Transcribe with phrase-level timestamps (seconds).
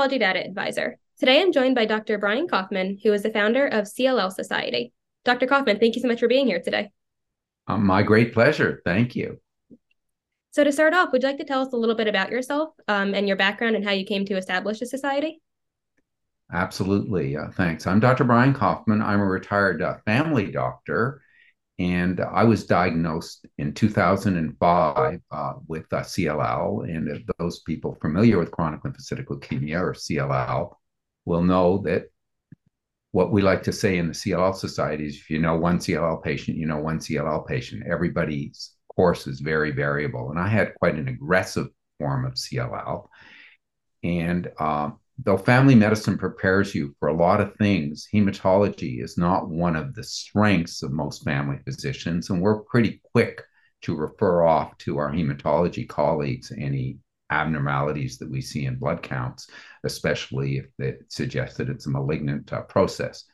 [0.00, 0.98] Hematology Data Advisor.
[1.18, 2.16] Today I'm joined by Dr.
[2.16, 4.92] Brian Koffman, who is the founder of CLL Society.
[5.24, 5.46] Dr.
[5.46, 6.90] Koffman, thank you so much for being here today.
[7.66, 8.80] Um, my great pleasure.
[8.84, 9.38] Thank you.
[10.52, 12.70] So, to start off, would you like to tell us a little bit about yourself
[12.88, 15.40] um, and your background and how you came to establish a society?
[16.52, 17.36] Absolutely.
[17.36, 17.86] Uh, thanks.
[17.86, 18.24] I'm Dr.
[18.24, 19.04] Brian Koffman.
[19.04, 21.20] I'm a retired uh, family doctor,
[21.80, 26.84] and I was diagnosed in 2005 uh, with uh, CLL.
[26.84, 30.74] And those people familiar with chronic lymphocytic leukemia or CLL
[31.24, 32.10] will know that
[33.12, 36.22] what we like to say in the CLL society is if you know one CLL
[36.22, 37.84] patient, you know one CLL patient.
[37.90, 40.30] Everybody's course is very variable.
[40.30, 43.08] And I had quite an aggressive form of CLL.
[44.04, 49.48] And um, though family medicine prepares you for a lot of things, hematology is not
[49.48, 52.30] one of the strengths of most family physicians.
[52.30, 53.42] And we're pretty quick
[53.82, 56.98] to refer off to our hematology colleagues any
[57.30, 59.48] abnormalities that we see in blood counts,
[59.84, 63.24] especially if it suggests that it's a malignant uh, process.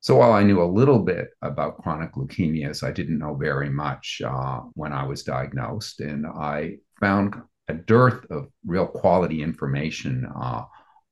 [0.00, 4.22] So while I knew a little bit about chronic leukemias, I didn't know very much
[4.24, 6.00] uh, when I was diagnosed.
[6.00, 7.34] And I found
[7.66, 10.62] a dearth of real quality information uh,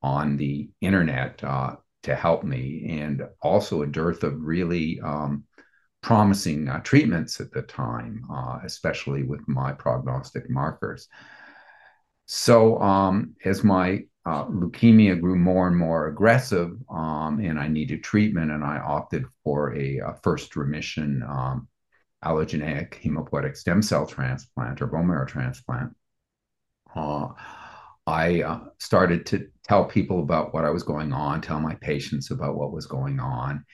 [0.03, 5.45] on the internet uh, to help me, and also a dearth of really um,
[6.03, 11.09] promising uh, treatments at the time, uh, especially with my prognostic markers.
[12.27, 18.03] So um, as my uh, leukemia grew more and more aggressive, um, and I needed
[18.03, 21.69] treatment, and I opted for a, a first remission um,
[22.25, 25.95] allogeneic hematopoietic stem cell transplant or bone marrow transplant.
[26.95, 27.29] Uh,
[28.07, 32.31] I uh, started to tell people about what I was going on, tell my patients
[32.31, 33.65] about what was going on.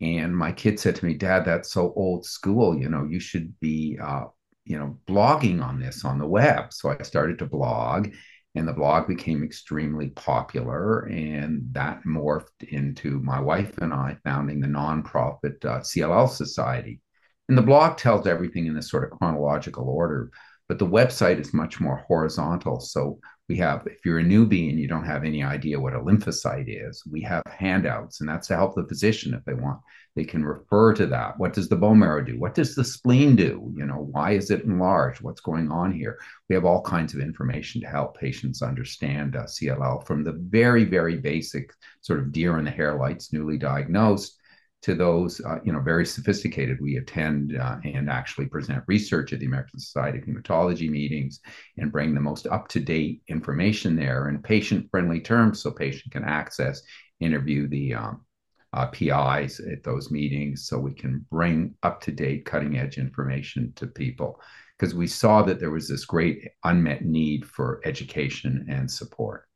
[0.00, 2.76] And my kid said to me, Dad, that's so old school.
[2.76, 4.24] You know, you should be uh,
[4.64, 6.72] you know, blogging on this on the web.
[6.72, 8.08] So I started to blog,
[8.54, 11.00] and the blog became extremely popular.
[11.06, 17.00] And that morphed into my wife and I founding the nonprofit uh, CLL Society.
[17.48, 20.30] And the blog tells everything in this sort of chronological order,
[20.72, 22.80] but the website is much more horizontal.
[22.80, 26.00] So we have, if you're a newbie and you don't have any idea what a
[26.00, 29.80] lymphocyte is, we have handouts, and that's to help the physician if they want.
[30.16, 31.38] They can refer to that.
[31.38, 32.40] What does the bone marrow do?
[32.40, 33.70] What does the spleen do?
[33.76, 35.20] You know, why is it enlarged?
[35.20, 36.18] What's going on here?
[36.48, 40.84] We have all kinds of information to help patients understand uh, CLL from the very,
[40.84, 44.38] very basic sort of deer in the headlights, newly diagnosed,
[44.82, 46.78] to those, uh, you know, very sophisticated.
[46.80, 51.40] We attend uh, and actually present research at the American Society of Hematology meetings
[51.78, 56.82] and bring the most up-to-date information there in patient-friendly terms, so patient can access,
[57.20, 58.24] interview the um,
[58.72, 64.40] uh, PIs at those meetings, so we can bring up-to-date, cutting-edge information to people.
[64.78, 69.46] Because we saw that there was this great unmet need for education and support.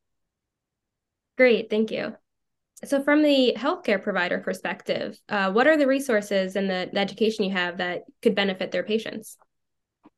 [1.37, 2.15] Great, thank you.
[2.85, 7.45] So, from the healthcare provider perspective, uh, what are the resources and the, the education
[7.45, 9.39] you have that could benefit their patients?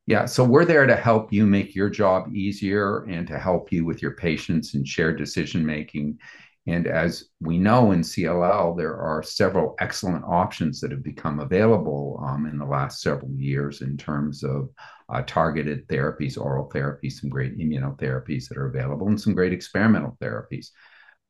[0.07, 3.85] Yeah, so we're there to help you make your job easier and to help you
[3.85, 6.17] with your patients and shared decision making.
[6.67, 12.23] And as we know in CLL, there are several excellent options that have become available
[12.27, 14.69] um, in the last several years in terms of
[15.09, 20.17] uh, targeted therapies, oral therapies, some great immunotherapies that are available, and some great experimental
[20.21, 20.71] therapies.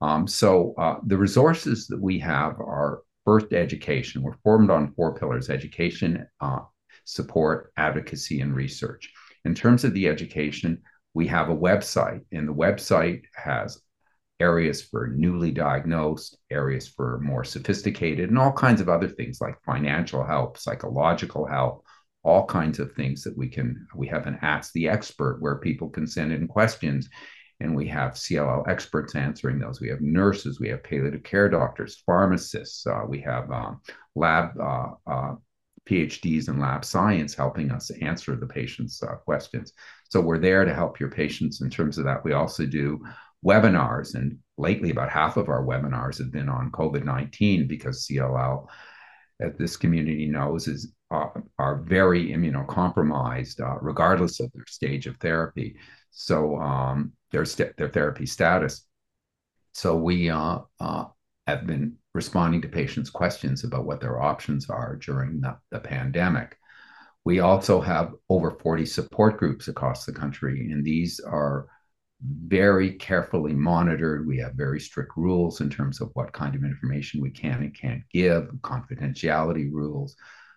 [0.01, 4.21] Um, so uh, the resources that we have are first education.
[4.21, 6.61] We're formed on four pillars education, uh,
[7.05, 9.11] support, advocacy, and research.
[9.45, 10.81] In terms of the education,
[11.13, 13.81] we have a website, and the website has
[14.39, 19.61] areas for newly diagnosed, areas for more sophisticated, and all kinds of other things like
[19.65, 21.83] financial help, psychological help,
[22.23, 23.85] all kinds of things that we can.
[23.95, 27.09] We have an Ask the Expert where people can send in questions
[27.59, 29.81] and we have CLL experts answering those.
[29.81, 33.81] We have nurses, we have palliative care doctors, pharmacists, uh, we have um,
[34.15, 35.35] lab uh, uh,
[35.89, 39.73] PhDs in lab science helping us answer the patient's uh, questions.
[40.09, 42.23] So we're there to help your patients in terms of that.
[42.23, 43.03] We also do
[43.45, 48.67] webinars, and lately, about half of our webinars have been on COVID 19 because CLL,
[49.39, 51.27] as this community knows, is uh,
[51.57, 55.75] are very immunocompromised, uh, regardless of their stage of therapy.
[56.11, 58.85] So um, their st- their therapy status.
[59.73, 61.05] So we uh, uh,
[61.47, 66.57] have been responding to patients' questions about what their options are during the, the pandemic.
[67.25, 71.67] We also have over 40 support groups across the country, and these are
[72.21, 74.27] very carefully monitored.
[74.27, 77.75] We have very strict rules in terms of what kind of information we can and
[77.75, 80.15] can't give, confidentiality rules.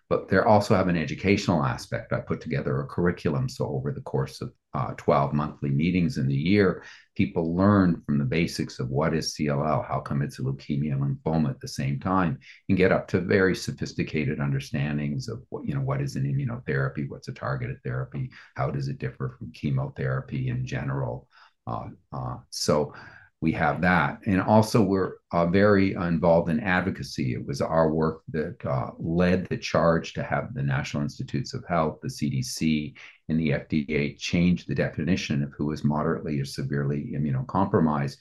[0.09, 2.13] But they also have an educational aspect.
[2.13, 3.49] I put together a curriculum.
[3.49, 6.83] So, over the course of uh, 12 monthly meetings in the year,
[7.15, 11.01] people learn from the basics of what is CLL, how come it's a leukemia and
[11.01, 12.39] lymphoma at the same time,
[12.69, 17.07] and get up to very sophisticated understandings of what, you know, what is an immunotherapy,
[17.07, 21.27] what's a targeted therapy, how does it differ from chemotherapy in general.
[21.65, 22.93] Uh, uh, so,
[23.43, 24.19] we have that.
[24.25, 27.33] And also, we're uh, very involved in advocacy.
[27.33, 31.65] It was our work that uh, led the charge to have the National Institutes of
[31.67, 32.93] Health, the CDC,
[33.27, 38.15] and the FDA change the definition of who is moderately or severely immunocompromised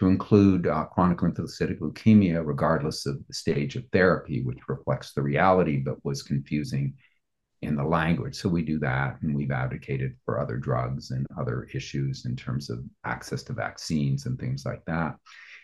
[0.00, 5.22] to include uh, chronic lymphocytic leukemia, regardless of the stage of therapy, which reflects the
[5.22, 6.94] reality but was confusing
[7.64, 8.36] in the language.
[8.36, 12.70] So we do that, and we've advocated for other drugs and other issues in terms
[12.70, 15.16] of access to vaccines and things like that.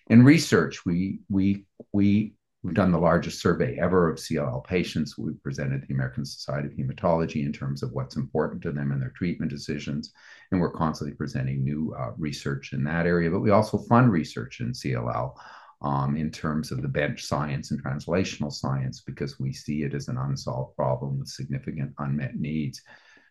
[0.09, 5.17] In research, we we we we've done the largest survey ever of CLL patients.
[5.17, 9.01] We presented the American Society of Hematology in terms of what's important to them in
[9.01, 10.13] their treatment decisions,
[10.51, 13.31] and we're constantly presenting new uh, research in that area.
[13.31, 15.35] But we also fund research in CLL
[15.83, 20.09] um, in terms of the bench science and translational science because we see it as
[20.09, 22.83] an unsolved problem with significant unmet needs.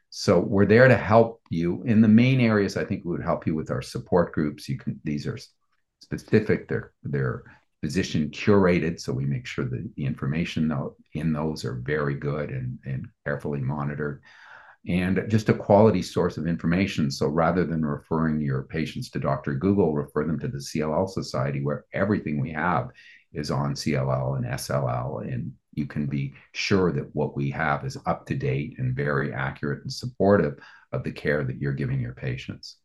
[0.10, 2.78] So we're there to help you in the main areas.
[2.78, 4.68] I think we would help you with our support groups.
[4.68, 5.38] You can these are
[6.02, 6.68] specific.
[6.68, 7.44] They're they're
[7.82, 10.72] physician curated, so we make sure that the information
[11.14, 14.24] in those are very good and and carefully monitored
[14.88, 17.12] and just a quality source of information.
[17.12, 19.56] So rather than referring your patients to Dr.
[19.56, 22.90] Google, refer them to the CLL Society, where everything we have
[23.34, 25.32] is on CLL and SLL.
[25.32, 29.34] And you can be sure that what we have is up to date and very
[29.34, 30.58] accurate and supportive
[30.92, 32.78] of the care that you're giving your patients.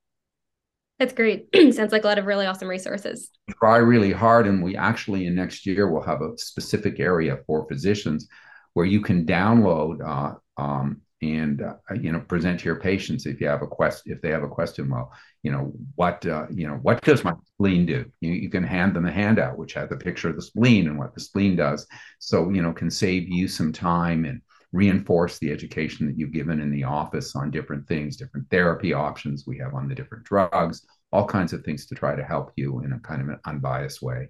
[0.98, 1.48] That's great.
[1.54, 3.30] Sounds like a lot of really awesome resources.
[3.58, 4.46] Try really hard.
[4.46, 8.28] And we actually, in next year, will have a specific area for physicians
[8.74, 13.40] where you can download uh, um, and uh, you know present to your patients if
[13.40, 15.12] you have a quest if they have a question well
[15.42, 18.04] you know what uh, you know what does my spleen do?
[18.20, 20.98] You, you can hand them a handout which has a picture of the spleen and
[20.98, 21.86] what the spleen does.
[22.18, 24.40] So you know can save you some time and
[24.72, 29.46] reinforce the education that you've given in the office on different things different therapy options
[29.46, 30.84] we have on the different drugs
[31.14, 34.02] all kinds of things to try to help you in a kind of an unbiased
[34.02, 34.28] way.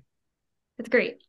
[0.76, 1.22] That's great.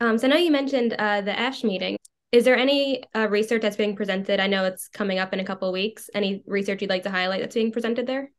[0.00, 1.97] Um, so I know you mentioned uh, the ASH meeting.
[2.30, 4.38] Is there any uh, research that's being presented?
[4.38, 6.10] I know it's coming up in a couple of weeks.
[6.14, 8.30] Any research you'd like to highlight that's being presented there?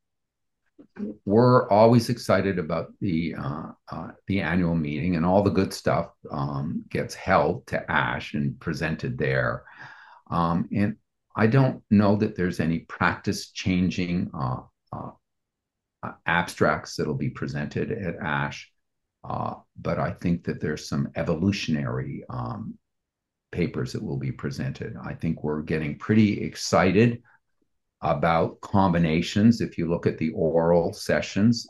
[1.25, 6.12] We're always excited about the uh, uh, the annual meeting, and all the good stuff
[6.31, 9.63] um, gets held to ASH and presented there.
[10.30, 10.95] Um, and
[11.35, 14.62] I don't know that there's any practice changing uh,
[14.94, 15.12] uh,
[16.03, 18.71] uh, abstracts that'll be presented at ASH.
[19.24, 22.77] Uh, but I think that there's some evolutionary um,
[23.51, 24.95] papers that will be presented.
[25.03, 27.21] I think we're getting pretty excited
[28.01, 29.61] about combinations.
[29.61, 31.67] If you look at the oral sessions,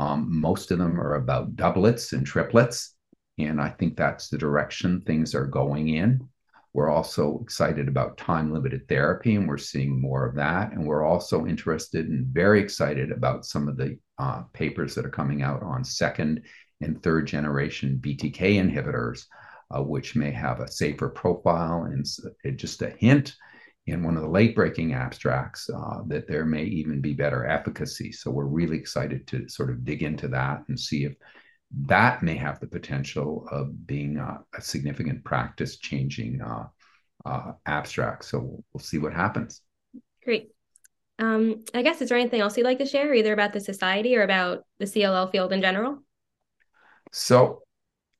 [0.00, 2.94] um, most of them are about doublets and triplets.
[3.38, 6.28] And I think that's the direction things are going in.
[6.72, 10.72] We're also excited about time limited therapy, and we're seeing more of that.
[10.72, 15.10] And we're also interested and very excited about some of the uh, papers that are
[15.10, 16.42] coming out on second
[16.80, 19.24] and third generation BTK inhibitors
[19.70, 21.84] uh, which may have a safer profile.
[21.84, 22.06] And
[22.58, 23.34] just a hint
[23.86, 28.12] in one of the late breaking abstracts uh, that there may even be better efficacy.
[28.12, 31.14] So we're really excited to sort of dig into that and see if
[31.86, 36.66] that may have the potential of being a, a significant practice changing uh,
[37.24, 38.24] uh, abstract.
[38.24, 39.62] So we'll, we'll see what happens.
[40.22, 40.50] Great.
[41.18, 44.16] Um, I guess is there anything else you'd like to share, either about the society
[44.16, 45.98] or about the CLL field in general?
[47.12, 47.62] So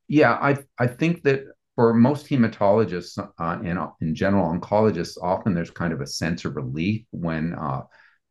[0.09, 1.45] yeah, I I think that
[1.77, 6.57] for most hematologists uh, and in general oncologists, often there's kind of a sense of
[6.57, 7.83] relief when uh,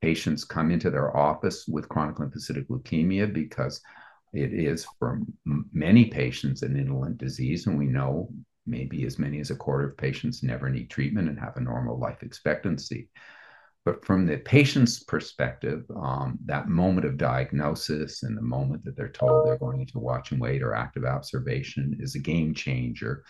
[0.02, 3.82] patients come into their office with chronic lymphocytic leukemia because
[4.34, 5.22] it is for
[5.72, 8.30] many patients an indolent disease, and we know
[8.66, 11.98] maybe as many as a quarter of patients never need treatment and have a normal
[11.98, 13.10] life expectancy.
[13.88, 19.08] But from the patient's perspective, um, that moment of diagnosis and the moment that they're
[19.08, 23.24] told they're going into watch and wait or active observation is a game changer.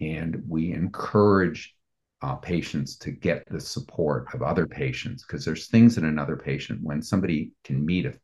[0.00, 1.76] And we encourage
[2.22, 6.80] uh, patients to get the support of other patients because there's things in another patient
[6.82, 8.18] when somebody can meet a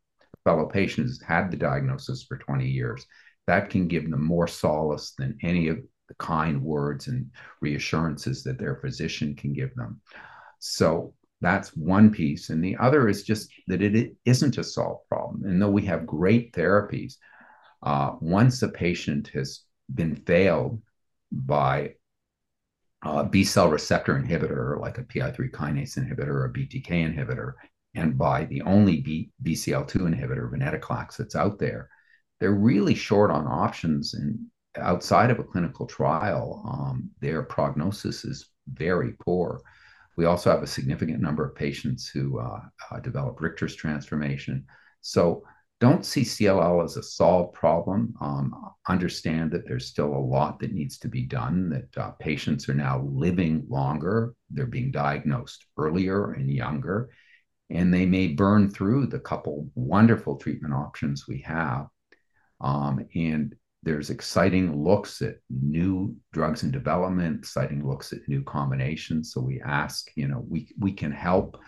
[0.44, 3.04] fellow patient who's had the diagnosis for 20 years
[3.46, 5.76] that can give them more solace than any of
[6.08, 10.00] the kind words and reassurances that their physician can give them
[10.58, 11.12] so
[11.44, 12.50] that's one piece.
[12.50, 15.44] And the other is just that it isn't a solved problem.
[15.44, 17.16] And though we have great therapies,
[17.82, 19.60] uh, once a patient has
[19.94, 20.80] been failed
[21.30, 21.94] by
[23.02, 27.52] a B cell receptor inhibitor, like a PI3 kinase inhibitor or a BTK inhibitor,
[27.94, 31.88] and by the only B, BCL2 inhibitor, venetoclax, that's out there,
[32.40, 34.14] they're really short on options.
[34.14, 34.38] And
[34.76, 39.60] outside of a clinical trial, um, their prognosis is very poor.
[40.16, 44.64] We also have a significant number of patients who uh, uh, develop Richter's transformation.
[45.00, 45.44] So
[45.80, 48.14] don't see CLL as a solved problem.
[48.20, 48.54] Um,
[48.88, 52.74] understand that there's still a lot that needs to be done, that uh, patients are
[52.74, 57.10] now living longer, they're being diagnosed earlier and younger,
[57.70, 61.86] and they may burn through the couple wonderful treatment options we have.
[62.60, 63.54] Um, and
[63.84, 69.32] there's exciting looks at new drugs in development, exciting looks at new combinations.
[69.32, 71.58] So we ask, you know, we we can help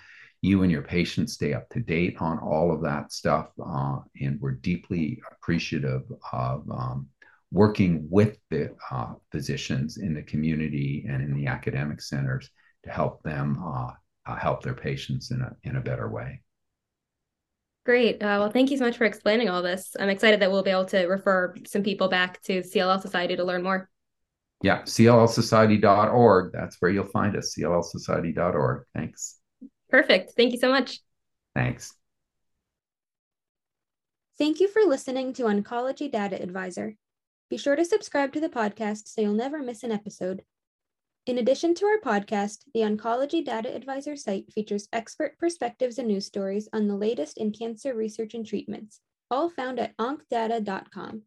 [0.41, 4.41] you and your patients stay up to date on all of that stuff, uh, and
[4.41, 7.09] we're deeply appreciative of um,
[7.53, 12.51] working with the uh, physicians in the community and in the academic centers
[12.85, 13.91] to help them uh,
[14.27, 16.41] uh help their patients in a in a better way.
[17.87, 18.21] Great.
[18.21, 19.95] Uh, well, thank you so much for explaining all this.
[20.01, 23.45] I'm excited that we'll be able to refer some people back to CLL Society to
[23.45, 23.89] learn more.
[24.61, 26.53] Yeah, cllsociety.org.
[26.53, 28.87] That's where you'll find us, cllsociety.org.
[28.93, 29.39] Thanks.
[29.89, 30.33] Perfect.
[30.37, 30.99] Thank you so much.
[31.55, 31.95] Thanks.
[34.37, 36.97] Thank you for listening to Oncology Data Advisor.
[37.51, 40.43] Be sure to subscribe to the podcast so you'll never miss an episode.
[41.27, 46.25] In addition to our podcast, the Oncology Data Advisor site features expert perspectives and news
[46.25, 51.23] stories on the latest in cancer research and treatments, all found at oncdata.com.